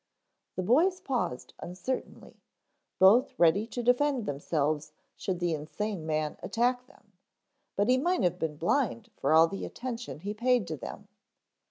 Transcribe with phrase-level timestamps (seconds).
[0.55, 2.41] The boys paused uncertainly,
[2.97, 7.11] both ready to defend themselves should the insane man attack them,
[7.75, 11.07] but he might have been blind for all the attention he paid to them.